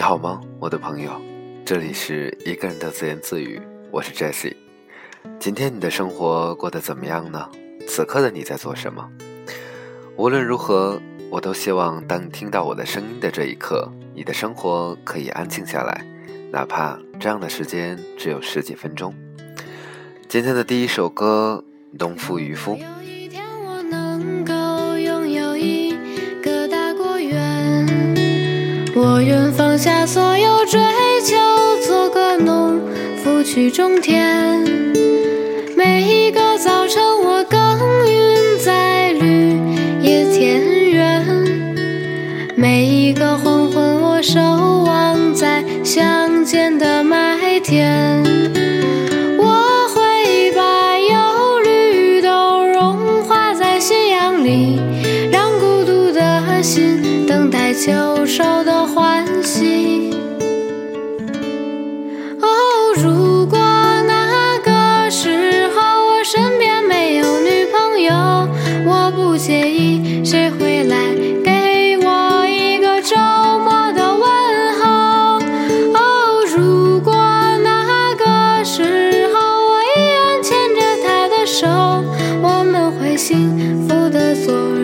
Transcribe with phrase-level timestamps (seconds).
[0.00, 1.12] 你好吗，我的朋友？
[1.62, 3.60] 这里是一个人的自言自语，
[3.90, 4.56] 我是 Jessie。
[5.38, 7.46] 今天你的生活过得怎么样呢？
[7.86, 9.06] 此刻的你在做什么？
[10.16, 10.98] 无论如何，
[11.30, 16.02] 我都希望当你听到我的声音的这一刻，你的生活可以安静下来，
[16.50, 19.14] 哪怕这样的时间只有十几分钟。
[20.30, 21.62] 今天的第一首歌
[21.98, 22.74] 《农夫渔夫》。
[29.80, 30.78] 下所有追
[31.24, 31.36] 求，
[31.86, 32.78] 做个农
[33.24, 34.62] 夫去种田。
[35.74, 37.29] 每一个早晨，我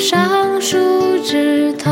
[0.00, 0.78] 上树
[1.22, 1.90] 枝头。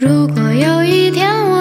[0.00, 1.51] 如果有一天我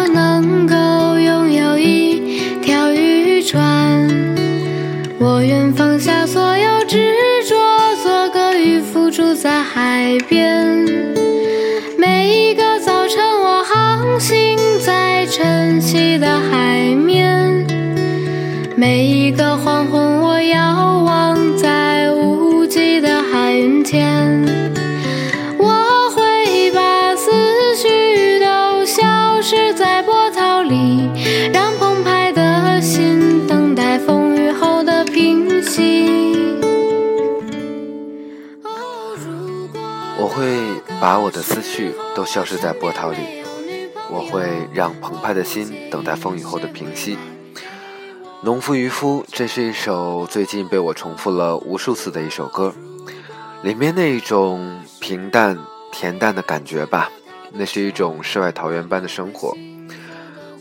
[41.02, 43.44] 把我的思绪都消失在波涛里，
[44.08, 47.18] 我会让澎湃的心等待风雨后的平息。
[48.44, 52.72] 农夫渔夫，这是一首最近被我重复了无数次的一首歌，
[53.64, 55.58] 里面那一种平淡
[55.92, 57.10] 恬淡的感觉吧，
[57.52, 59.58] 那是一种世外桃源般的生活。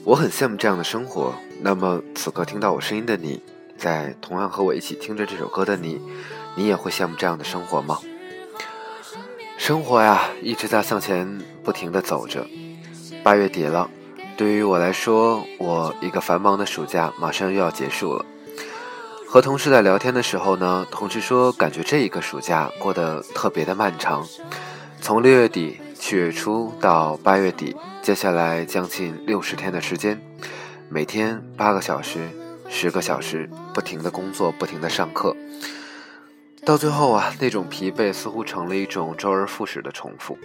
[0.04, 1.34] 我很羡慕这样的生活。
[1.60, 3.42] 那么此刻听到我声音的你，
[3.76, 6.00] 在同样和我一起听着这首歌的你，
[6.56, 7.98] 你也会羡慕这样的生活吗？
[9.70, 12.44] 生活呀，一直在向前不停地走着。
[13.22, 13.88] 八月底了，
[14.36, 18.26] 对于我来说，我一个繁忙的暑假马上又要结束了。
[19.28, 24.26] 和同事在聊天的时候呢，同事说感觉这一个暑假过得特别的漫长，
[25.00, 30.20] 从六月底七月初到八月底，接下来将近六十天的时间，
[30.88, 32.28] 每天八个小时、
[32.68, 35.36] 十个小时，不停的工作，不停的上课。
[36.64, 40.38] 到最后啊，那种疲惫似乎成了一种周而复始的重复。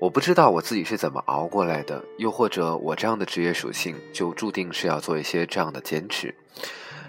[0.00, 6.34] 我不知道我自己是怎么熬过来的，又或者我这样的职业属性就注定是要做一些这样的坚持。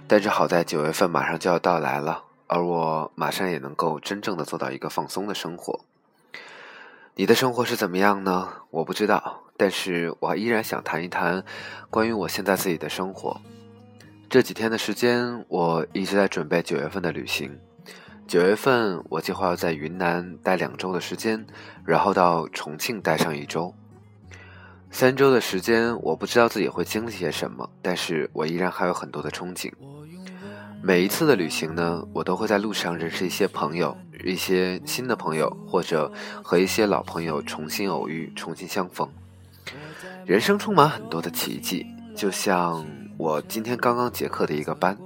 [0.07, 5.79] 但是好在九月份马上就要到来了，而我马上也能够真正的做到一个放松的生活。
[7.16, 8.50] 你的生活是怎么样呢？
[8.71, 11.44] 我不知道，但是我依然想谈一谈
[11.89, 13.39] 关于我现在自己的生活。
[14.29, 17.57] 这几天的时间，我一直在准备九月份的旅行。
[18.27, 21.45] 九月份，我计划要在云南待两周的时间，
[21.83, 23.73] 然后到重庆待上一周。
[24.89, 29.71] 三周的时间，我不知道自己会经历些什么，但是我依然还有很多的憧憬。
[30.81, 36.09] 每一次的旅行呢，我都会在路上认识一些朋友，一些新的朋友，或者
[36.41, 39.09] 和一些老朋友重新偶遇、重新相逢。
[40.25, 41.85] 人生充满很多的奇迹，
[42.15, 42.85] 就像
[43.17, 44.97] 我今天刚刚结课的一个班。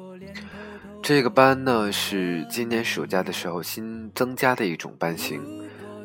[1.05, 5.39] 这个班呢是今年暑假的时候新增加的一种班型，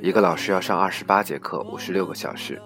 [0.03, 2.61] 一个老师要上二十八节课，五十六个小时。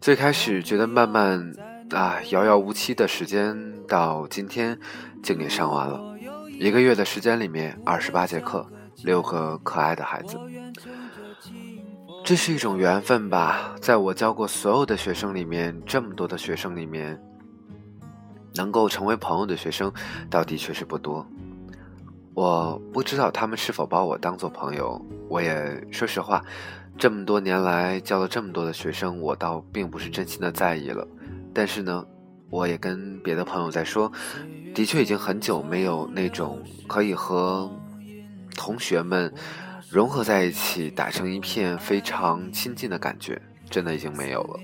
[0.00, 1.52] 最开始觉得慢慢
[1.90, 3.58] 啊遥遥无期的时间，
[3.88, 4.78] 到今天
[5.20, 6.00] 竟也上完了。
[6.60, 8.64] 一个月的时间里面，二十八节课，
[9.02, 10.38] 六个可爱的孩子，
[12.24, 13.74] 这是一种缘分吧？
[13.80, 17.20] 在我教过所有的学生里面，这么多的学生里面。
[18.56, 19.92] 能够成为朋友的学生，
[20.30, 21.26] 倒的确是不多。
[22.34, 25.00] 我不知道他们是否把我当做朋友。
[25.28, 26.44] 我也说实话，
[26.98, 31.06] 这么多年来教了这么多的学生，我倒并不是真心的在意了。
[31.54, 32.04] 但是呢，
[32.50, 34.12] 我也跟别的朋友在说，
[34.74, 37.70] 的确已经很久没有那种可以和
[38.54, 39.32] 同学们
[39.90, 44.60] 融合在一起，打成一片非常亲近的感觉，真的已经没有了。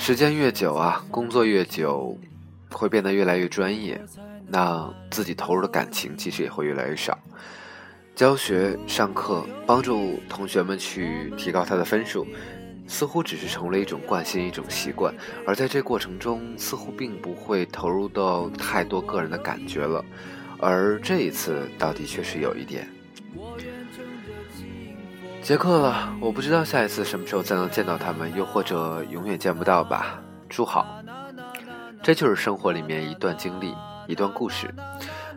[0.00, 2.16] 时间越久啊，工作越久，
[2.70, 4.00] 会变得越来越专业，
[4.46, 7.18] 那自己投入的感情其实也会越来越少。
[8.14, 12.26] 教学、上课，帮助同学们去提高他的分数，
[12.86, 15.12] 似乎只是成了一种惯性、一种习惯，
[15.44, 20.02] 而在这过程中，似乎并不会投入到太多个人的感觉了。
[20.58, 22.88] 而这一次，倒的确是有一点。
[25.48, 30.20] 结课了，我不知道下一次什么时候再能见到他们，又或者永远见不到吧。
[30.46, 31.02] 祝好，
[32.02, 33.74] 这就是生活里面一段经历，
[34.06, 34.68] 一段故事。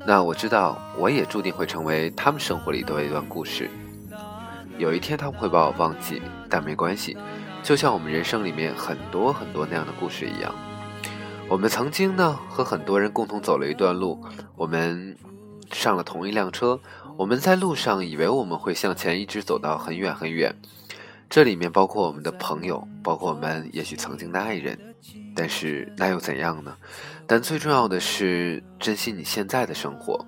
[0.05, 3.69] 那我知道，我也注定会成为他们生活里的一段故事。
[4.77, 7.17] 有一天他们会把我忘记，但没关系，
[7.63, 10.53] 就像我们人生里面很多很多那样的故事一样。
[11.47, 14.21] 我们曾经呢，和很多人共同走了一段路，
[14.57, 15.15] 我们
[15.71, 16.77] 上了同一辆车。
[17.17, 20.55] 我们在路上以为我们会向前一直走到很远很远，
[21.29, 24.95] 这里面包括我们的朋友，包括我们也许曾经的爱人，
[25.35, 26.75] 但是那又怎样呢？
[27.27, 30.25] 但最重要的是珍惜你现在的生活。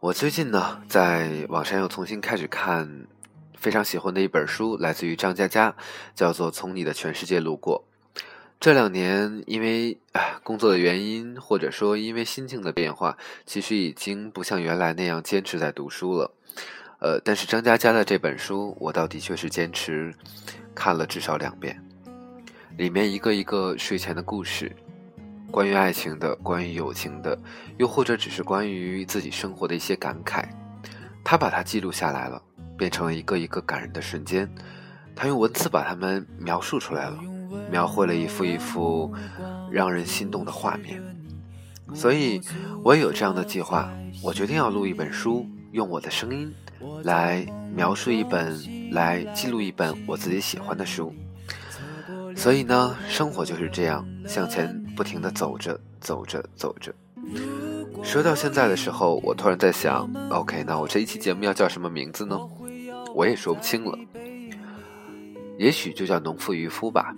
[0.00, 3.06] 我最近呢，在网上又重新开始看
[3.56, 5.74] 非常喜欢的一本书，来自于张嘉佳，
[6.14, 7.84] 叫做《从你的全世界路过》。
[8.60, 16.30] 这两年，因为啊工作的原因，或者说因为心境的变化，其实已经不像原来那样坚持在读书了。
[17.00, 20.14] 呃，但是张嘉佳的这本书，我倒的确是坚持
[20.74, 21.78] 看了至少两遍。
[22.78, 24.74] 里面一个一个睡前的故事，
[25.50, 27.38] 关于爱情的，关于友情的，
[27.76, 30.48] 又或者只是关于自己生活的一些感慨，
[31.22, 32.42] 他把它记录下来了，
[32.78, 34.48] 变成了一个一个感人的瞬间。
[35.14, 37.18] 他用文字把它们描述出来了。
[37.74, 39.12] 描绘了一幅一幅
[39.68, 41.02] 让人心动的画面，
[41.92, 42.40] 所以
[42.84, 43.92] 我也有这样的计划。
[44.22, 46.54] 我决定要录一本书，用我的声音
[47.02, 47.44] 来
[47.74, 48.56] 描述一本，
[48.92, 51.12] 来记录一本我自己喜欢的书。
[52.36, 56.94] 所以呢，生活就是这样，向前不停地走着，走着，走着。
[58.04, 62.38] 说到现在的时候，我突然在想，OK，那我这一期节目要叫什么名字呢？
[63.16, 63.98] 我也说不清了。
[65.58, 67.12] 也许就叫农夫渔夫吧。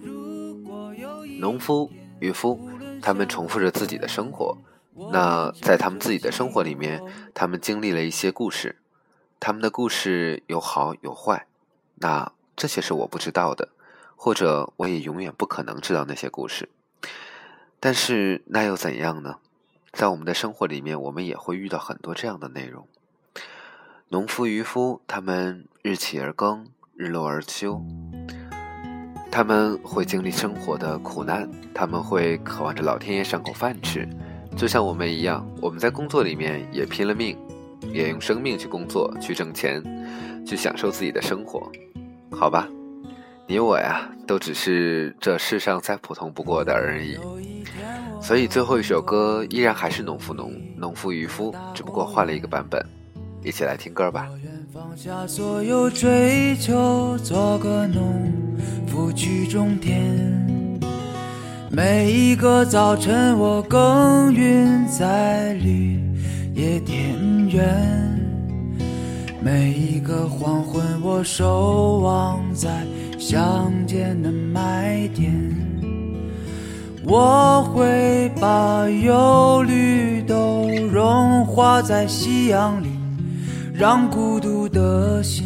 [1.38, 1.90] 农夫、
[2.20, 2.60] 渔夫，
[3.00, 4.56] 他们重复着自己的生活。
[5.12, 7.02] 那在他们自己的生活里面，
[7.34, 8.76] 他们经历了一些故事，
[9.38, 11.46] 他们的故事有好有坏。
[11.96, 13.68] 那这些是我不知道的，
[14.16, 16.68] 或者我也永远不可能知道那些故事。
[17.78, 19.36] 但是那又怎样呢？
[19.92, 22.86] 在我们的生活里面，我们也会遇到很多这样的内容。
[24.08, 27.82] 农夫、渔夫，他们日起而耕，日落而休。
[29.30, 34.08] 他们会经历生活的苦难，他们会渴望着老天爷赏口饭吃，
[34.56, 35.46] 就像我们一样。
[35.60, 37.36] 我们在工作里面也拼了命，
[37.92, 39.82] 也用生命去工作、去挣钱、
[40.46, 41.70] 去享受自己的生活，
[42.30, 42.68] 好吧？
[43.46, 47.18] 你我呀，都只是这世上再普通不过的而已。
[48.20, 52.84] 所以最后一首歌依然还是农夫农农夫渔夫，只不过换了一个版本。
[53.44, 54.28] 一起来听歌吧。
[58.96, 59.94] 不去终点。
[61.70, 66.00] 每一个早晨，我耕耘在绿
[66.54, 67.14] 野田
[67.46, 67.62] 园；
[69.38, 72.70] 每一个黄昏，我守望在
[73.18, 75.30] 乡间的麦田。
[77.04, 82.86] 我会把忧虑都融化在夕阳里。
[83.74, 85.45] 让孤独的心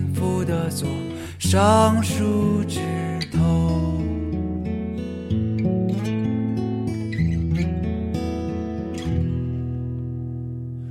[0.51, 0.85] 的坐
[1.39, 2.81] 上树枝
[3.31, 4.01] 头。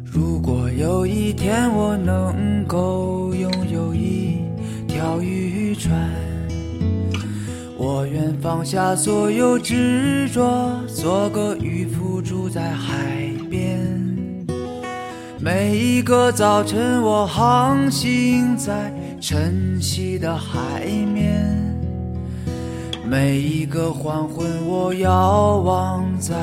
[0.03, 4.39] 如果有一天我能够拥有一
[4.89, 6.11] 条渔船，
[7.77, 13.31] 我愿放下所有执着，做个渔夫，住在海。
[13.51, 13.79] 边，
[15.39, 21.31] 每一个早晨，我航行在晨曦的海面；
[23.07, 26.35] 每一个黄昏，我遥望在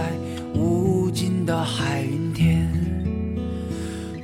[0.54, 2.70] 无尽的海云天。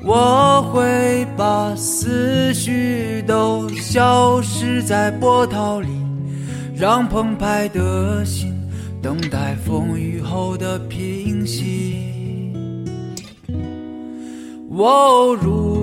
[0.03, 5.87] 我会把思绪都消失在波涛里，
[6.75, 8.53] 让澎湃的心
[9.01, 12.53] 等待风雨后的平息。
[14.69, 15.82] 哦，如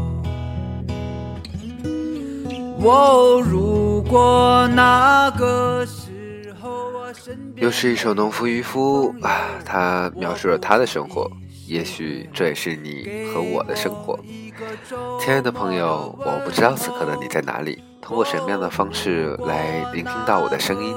[2.83, 11.29] 哦，如果那个时候我身边又是一首《农夫渔夫》啊，他描述了他的生活，
[11.67, 14.19] 也许这也是你和我的生活。
[15.19, 20.95] 亲爱的朋友，我不知道此刻的你在哪里，通过什么样的方式来聆听到我的声音，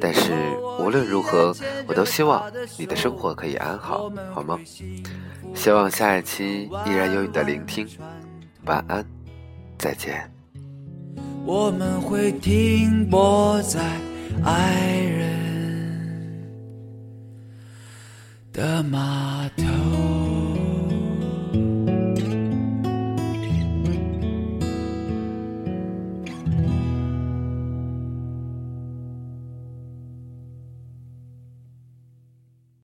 [0.00, 0.32] 但是
[0.78, 1.54] 无论如何，
[1.86, 2.42] 我都希望
[2.78, 4.58] 你的生活可以安好，好吗？
[5.54, 7.86] 希望下一期依然有你的聆听，
[8.64, 9.04] 晚安，
[9.78, 10.39] 再见。
[11.52, 13.80] 我们会停泊在
[14.44, 16.46] 爱人
[18.52, 19.69] 的码头。